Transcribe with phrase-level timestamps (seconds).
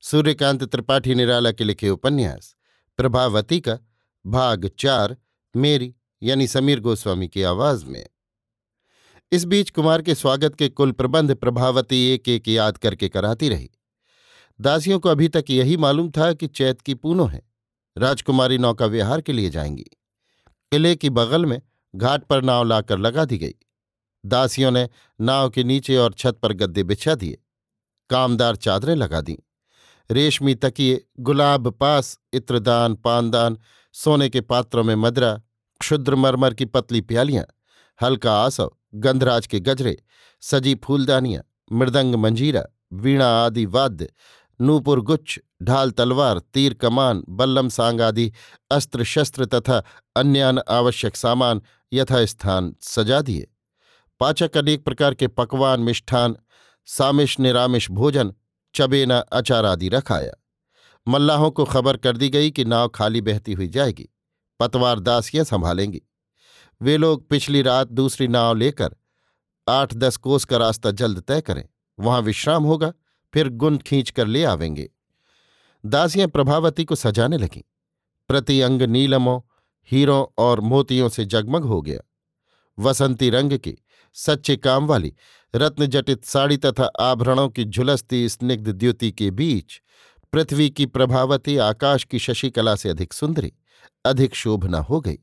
[0.00, 2.56] सूर्यकांत त्रिपाठी निराला के लिखे उपन्यास,
[2.96, 3.78] प्रभावती का
[4.26, 5.16] भाग चार,
[5.56, 8.06] मेरी, यानी समीर गोस्वामी की आवाज़ में।
[9.32, 13.70] इस बीच कुमार के स्वागत के कुल प्रबंध प्रभावती एक एक याद करके कराती रही।
[14.60, 17.42] दासियों को अभी तक यही मालूम था कि चैत की पूनो है।
[17.98, 19.86] राजकुमारी नौका विहार के लिए जाएँगी।
[20.48, 21.62] किले की बगल में
[21.96, 23.54] घाट पर नाव लाकर लगा दी गई।
[24.26, 24.88] दासियों ने
[25.20, 27.38] नाव के नीचे और छत पर गद्दे बिछा दिए।
[28.10, 29.36] कामदार चादरें लगा दीं।
[30.10, 33.58] रेशमी तकिए, गुलाब पास, इत्रदान, पानदान,
[33.92, 35.40] सोने के पात्रों में मदरा,
[35.80, 37.44] क्षुद्र मरमर की पतली प्यालियाँ,
[38.02, 40.02] हल्का आसव, गंधराज के गजरे,
[40.40, 41.42] सजी फूलदानियाँ,
[41.72, 44.08] मृदंग मंजीरा, वीणा आदि वाद्य,
[44.60, 48.32] नूपुर गुच्छ, ढाल तलवार, तीर कमान, बल्लम सांग आदि
[48.70, 49.82] अस्त्र शस्त्र तथा
[50.16, 51.62] अन्य आवश्यक सामान
[51.92, 53.48] यथास्थान सजा दिए।
[54.20, 56.36] पाचक अनेक प्रकार के पकवान, मिष्ठान
[56.86, 58.34] सामिश निरामिश भोजन
[58.74, 60.32] चबेना अचार आदि रखाया
[61.08, 64.08] मल्लाहों को खबर कर दी गई कि नाव खाली बहती हुई जाएगी,
[64.60, 66.02] पतवार दासियाँ संभालेंगी।
[66.80, 68.96] वे लोग पिछली रात दूसरी नाव लेकर
[69.68, 71.64] आठ दस कोस का रास्ता जल्द तय करें,
[71.98, 72.92] वहाँ विश्राम होगा,
[73.34, 74.90] फिर गुंद खींच कर ले आवेंगे।
[75.86, 77.62] दासियाँ प्रभावती को सजाने लगीं।
[78.28, 79.40] प्रति अंग नीलमों,
[79.90, 82.00] हीरों और मोतियों से जगमग हो गया।
[82.78, 83.78] वसंती रंग की
[84.14, 85.14] सच्चे काम वाली,
[85.54, 89.82] रत्नजटित साड़ी तथा आभरणों की झुलसती स्निग्ध द्युति के बीच,
[90.32, 93.52] पृथ्वी की प्रभावती आकाश की शशिकला से अधिक सुंदरी,
[94.04, 95.18] अधिक शोभना हो गई।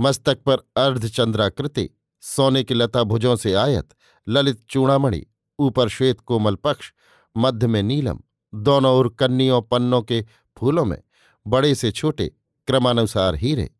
[0.00, 1.90] मस्तक पर अर्धचंद्राकृति,
[2.20, 3.88] सोने की लता भुजों से आयत,
[4.28, 5.26] ललित चूड़ामणि,
[5.58, 6.92] ऊपर श्वेत कोमल पक्ष,
[7.36, 8.20] मध्य में नीलम,
[8.54, 10.24] दोनों ओर कन्नियों पन्नों के
[10.56, 11.02] फूलों में,
[11.46, 12.26] बड़े से छोटे,
[12.66, 13.70] क्रमानुसार हीरे,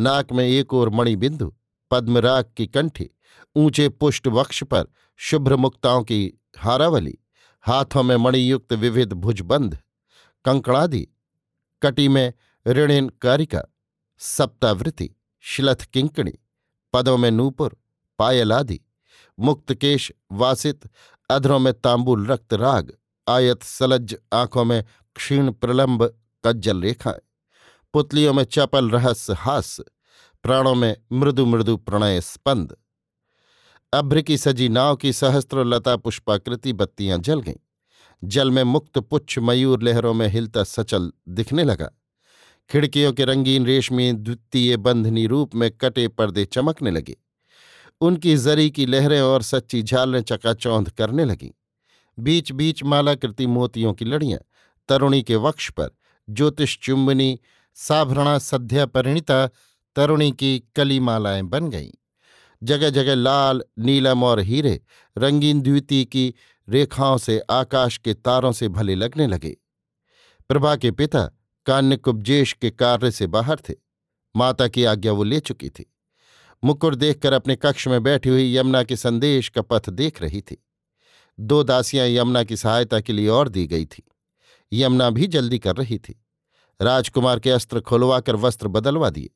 [0.00, 1.54] नाक में एक और मणिबिंदु
[1.90, 3.10] पद्मराग की कंठी,
[3.56, 4.84] ऊँचे पुष्ट वक्ष पर
[5.16, 7.18] शुभ्र मुक्ताओं की हारावली,
[7.60, 9.78] हाथों में मणियुक्त विविध भुजबंध,
[10.44, 11.06] कंकड़ादि,
[11.82, 12.32] कटी में
[12.66, 13.62] ऋणिन कारिका
[14.18, 15.10] सप्तावृति
[15.40, 16.32] श्लथ किंकणी,
[16.92, 17.76] पदों में नूपुर
[18.18, 18.80] पायल आदि
[19.38, 20.88] मुक्तकेश वासित,
[21.30, 22.92] अधरों में तांबुल रक्त राग,
[23.28, 24.84] आयत सलज्ज आँखों में
[25.14, 27.20] क्षीण प्रलंब कज्जल रेखाएँ,
[27.92, 29.84] पुतलियों में चपल रहस्य हास्य
[30.42, 32.76] प्राणों में मृदु मृदु प्रणय स्पंद।
[33.92, 37.54] अभ्र की सजी नाव की सहस्त्र लता पुष्पाकृति बत्तियाँ जल गईं।
[38.24, 41.90] जल में मुक्त पुच्छ मयूर लहरों में हिलता सचल दिखने लगा।
[42.70, 47.16] खिड़कियों के रंगीन रेशमी द्वितीय बंधनी रूप में कटे पर्दे चमकने लगे।
[48.00, 51.50] उनकी जरी की लहरें और सच्ची झालें चकाचौंध करने लगीं।
[52.18, 54.40] बीच बीच मालाकृति मोतियों की लड़ियाँ,
[54.88, 55.90] तरुणी के वक्ष पर
[56.30, 57.40] ज्योतिष चुंबनी,
[57.74, 59.50] साभरणा सध्या परिणिता
[59.98, 61.90] तरुणी की कली मालाएँ बन गईं।
[62.62, 64.80] जगह जगह लाल, नीलम और हीरे
[65.18, 66.34] रंगीन द्वितीय की
[66.68, 69.56] रेखाओं से आकाश के तारों से भले लगने लगे।
[70.48, 71.30] प्रभा के पिता
[71.66, 73.74] कान्य कुब्जेश के कार्य से बाहर थे।
[74.36, 75.94] माता की आज्ञा वो ले चुकी थी।
[76.64, 80.66] मुकुर देखकर अपने कक्ष में बैठी हुई यमुना के संदेश का पथ देख रही थी।
[81.40, 84.02] दो दासियाँ यमुना की सहायता के लिए और दी गई थी।
[84.72, 86.24] यमुना भी जल्दी कर रही थी।
[86.82, 89.30] राजकुमार के अस्त्र खुलवाकर वस्त्र बदलवा दिए।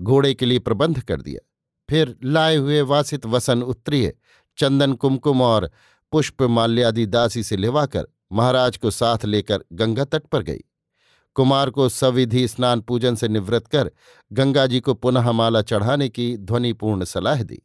[0.00, 1.40] घोड़े के लिए प्रबंध कर दिया।
[1.88, 4.12] फिर लाए हुए वासित वसन उत्तरीय,
[4.58, 5.70] चंदन कुमकुम और
[6.12, 10.60] पुष्प माल्यादि दासी से लिवाकर महाराज को साथ लेकर गंगा तट पर गई।
[11.36, 13.90] कुमार को सविधि स्नान पूजन से निवृत्त कर
[14.30, 17.60] गंगा जी को पुनः माला चढ़ाने की ध्वनिपूर्ण सलाह दी।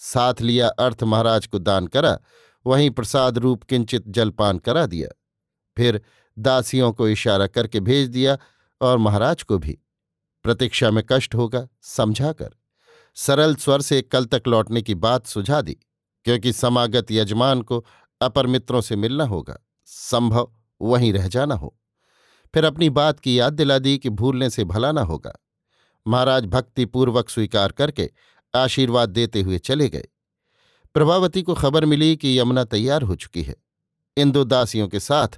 [0.00, 2.18] साथ लिया अर्थ महाराज को दान करा,
[2.66, 5.08] वहीं प्रसाद रूप किंचित जलपान करा दिया।
[5.76, 6.00] फिर
[6.36, 8.38] दासियों को इशारा करके भेज दिया
[8.80, 9.78] और महाराज को भी।
[10.42, 12.50] प्रतीक्षा में कष्ट होगा, समझाकर।
[13.14, 15.72] सरल स्वर से कल तक लौटने की बात सुझा दी,
[16.24, 17.86] क्योंकि समागत यजमान को
[18.20, 20.52] अपर मित्रों से मिलना होगा। संभव
[20.82, 21.76] वहीं रह जाना हो।
[22.54, 25.32] फिर अपनी बात की याद दिला दी कि भूलने से भला न होगा।
[26.06, 28.10] महाराज भक्तिपूर्वक स्वीकार करके
[28.54, 30.08] आशीर्वाद देते हुए चले गए।
[30.94, 33.56] प्रभावती को खबर मिली कि यमुना तैयार हो चुकी है।
[34.16, 35.28] इन दो दासियों के साथ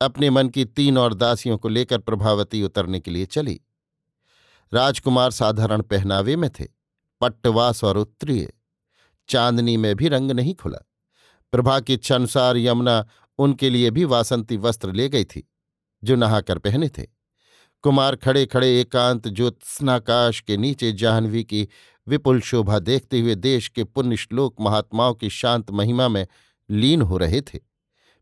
[0.00, 3.60] अपने मन की तीन और दासियों को लेकर प्रभावती उतरने के लिए चली।
[4.74, 6.64] राजकुमार साधारण पहनावे में थे,
[7.20, 8.52] पट्टवास और उत्तरीय।
[9.28, 10.78] चांदनी में भी रंग नहीं खुला।
[11.52, 13.06] प्रभा की इच्छानुसार यमुना
[13.38, 15.50] उनके लिए भी वासंती वस्त्र ले गई थी,
[16.04, 17.06] जो नहाकर पहने थे।
[17.82, 21.68] कुमार खड़े खड़े एकांत ज्योत्स्नाकाश के नीचे जाह्नवी की
[22.08, 26.26] विपुल शोभा देखते हुए देश के पुण्य श्लोक महात्माओं की शांत महिमा में
[26.70, 27.58] लीन हो रहे थे।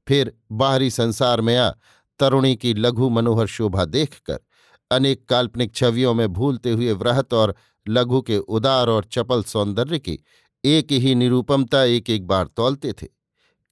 [0.07, 1.71] फिर बाहरी संसार में आ
[2.19, 4.41] तरुणी की लघु मनोहर शोभा देखकर
[4.91, 7.55] अनेक काल्पनिक छवियों में भूलते हुए वृहत और
[7.89, 10.19] लघु के उदार और चपल सौंदर्य की
[10.65, 13.07] एक ही निरूपमता एक एक बार तौलते थे।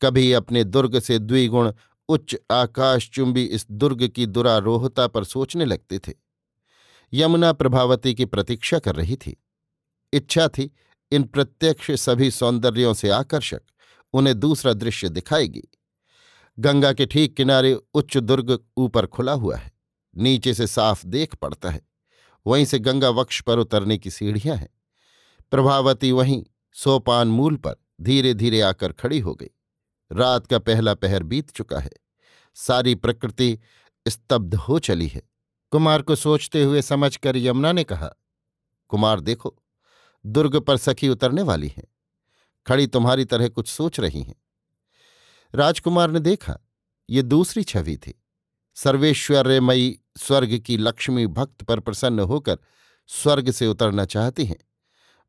[0.02, 1.72] कभी अपने दुर्ग से द्विगुण
[2.08, 6.12] उच्च आकाश आकाशचुंबी इस दुर्ग की दुरारोहता पर सोचने लगते थे।
[7.12, 9.44] यमुना प्रभावती की प्रतीक्षा कर रही थी।
[10.12, 10.70] इच्छा थी
[11.12, 13.60] इन प्रत्यक्ष सभी सौंदर्यों से आकर्षक,
[14.12, 15.62] उन्हें दूसरा दृश्य दिखाएगी।
[16.58, 19.77] गंगा के ठीक किनारे उच्च दुर्ग ऊपर खुला हुआ है।
[20.16, 21.88] नीचे से साफ़ देख पड़ता है।
[22.46, 24.68] वहीं से गंगा वक्ष पर उतरने की सीढ़ियाँ हैं।
[25.50, 29.48] प्रभावती वहीं सोपान मूल पर धीरे धीरे आकर खड़ी हो गई।
[30.12, 31.90] रात का पहला पहर बीत चुका है।
[32.54, 33.58] सारी प्रकृति
[34.08, 35.22] स्तब्ध हो चली है।
[35.70, 38.14] कुमार को सोचते हुए समझकर यमुना ने कहा,
[38.88, 39.62] कुमार देखो,
[40.26, 41.84] दुर्ग पर सखी उतरने वाली हैं।
[42.66, 44.34] खड़ी तुम्हारी तरह कुछ सोच रही हैं।
[45.54, 46.58] राजकुमार ने देखा,
[47.10, 48.22] ये दूसरी छवि थी।
[48.84, 52.58] सर्वेश्वर्यमयी स्वर्ग की लक्ष्मी भक्त पर प्रसन्न होकर
[53.06, 54.58] स्वर्ग से उतरना चाहती हैं।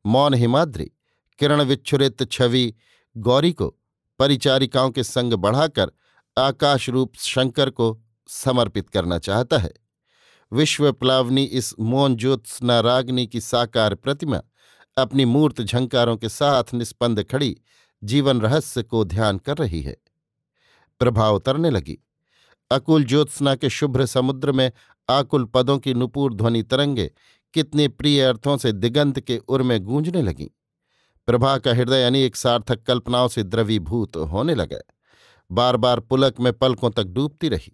[0.06, 0.90] मौन हिमाद्री
[1.38, 2.74] किरण विच्छुरित छवि
[3.16, 3.76] गौरी को
[4.18, 5.90] परिचारिकाओं के संग बढ़ाकर
[6.38, 9.72] आकाश रूप शंकर को समर्पित करना चाहता है।
[10.52, 14.42] विश्व प्लावनी इस मौन ज्योत्सना रागनी की साकार प्रतिमा
[14.98, 17.56] अपनी मूर्त झंकारों के साथ निस्पंद खड़ी
[18.04, 19.96] जीवन रहस्य को ध्यान कर रही है।
[20.98, 21.98] प्रभाव उतरने लगी।
[22.70, 24.72] अकुल ज्योत्सना के शुभ्र समुद्र में
[25.10, 27.10] आकुल पदों की नुपुर ध्वनि तरंगे
[27.54, 30.48] कितने प्रिय अर्थों से दिगंत के उर में गूंजने लगीं।
[31.26, 34.78] प्रभा का हृदय अनेक सार्थक कल्पनाओं से द्रवीभूत होने लगा।
[35.50, 37.72] बार बार पुलक में पलकों तक डूबती रही।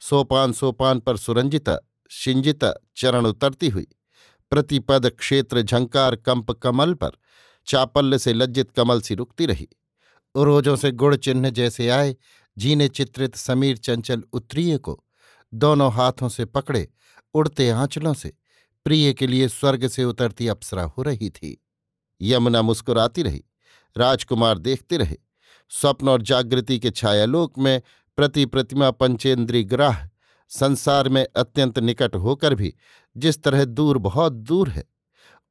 [0.00, 1.78] सोपान सोपान पर सुरंजिता,
[2.10, 3.86] शिंजिता चरण उतरती हुई।
[4.50, 7.10] प्रतिपद क्षेत्र झंकार कंप कमल पर
[7.66, 9.68] चापल्य से लज्जित कमल सी रुकती रही।
[10.34, 12.16] उरोजों से गुड़ चिन्ह जैसे आए
[12.58, 14.98] जीने चित्रित समीर चंचल उत्तरीय को
[15.52, 16.88] दोनों हाथों से पकड़े,
[17.34, 18.32] उड़ते आंचलों से,
[18.86, 21.56] प्रिय के लिए स्वर्ग से उतरती अप्सरा हो रही थी।
[22.20, 23.44] यमुना मुस्कुराती रही,
[23.96, 25.16] राजकुमार देखते रहे,
[25.70, 27.80] स्वप्न और जागृति के छायालोक में
[28.18, 29.96] प्रति प्रतिमा पंचेंद्री ग्राह
[30.50, 32.74] संसार में अत्यंत निकट होकर भी
[33.16, 34.84] जिस तरह दूर, बहुत दूर है,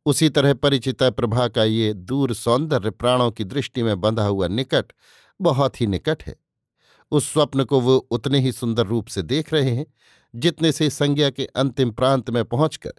[0.06, 4.92] उसी तरह परिचिता प्रभा का ये दूर सौंदर्य प्राणों की दृष्टि में बंधा हुआ निकट,
[5.42, 6.36] बहुत ही निकट है।
[7.12, 9.86] उस स्वप्न को वो उतने ही सुंदर रूप से देख रहे हैं,
[10.36, 12.94] जितने से संज्ञा के अंतिम प्रांत में पहुंचकर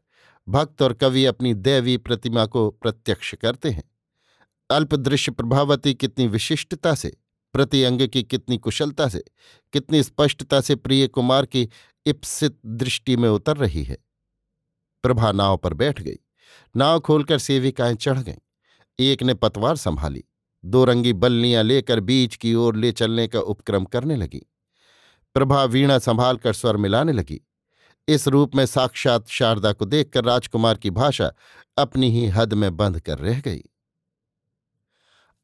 [0.49, 3.91] भक्त और कवि अपनी दैवी प्रतिमा को प्रत्यक्ष करते हैं।
[4.71, 7.17] अल्पदृश्य प्रभावती कितनी विशिष्टता से,
[7.53, 9.25] प्रति अंग की कितनी कुशलता से,
[9.73, 11.69] कितनी स्पष्टता से प्रिय कुमार की
[12.07, 13.99] इप्सित दृष्टि में उतर रही है।
[15.03, 16.17] प्रभा नाव पर बैठ गई।
[16.77, 18.35] नाव खोलकर सेविकाएँ चढ़ गईं।
[18.99, 20.25] एक ने पतवार संभाली।
[20.65, 24.43] दो रंगी बल्लियाँ लेकर बीच की ओर ले चलने का उपक्रम करने लगी।
[25.35, 27.41] प्रभा वीणा संभाल कर स्वर मिलाने लगी।
[28.09, 31.33] इस रूप में साक्षात शारदा को देखकर राजकुमार की भाषा
[31.79, 33.63] अपनी ही हद में बंद कर रह गई।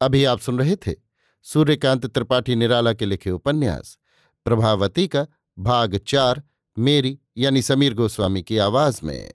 [0.01, 0.95] अभी आप सुन रहे थे
[1.43, 3.97] सूर्यकांत त्रिपाठी निराला के लिखे उपन्यास,
[4.45, 5.27] प्रभावती का
[5.59, 6.43] भाग चार,
[6.79, 9.33] मेरी यानी समीर गोस्वामी की आवाज़ में।